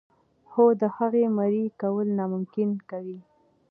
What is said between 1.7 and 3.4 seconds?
کول ناممکن کوي.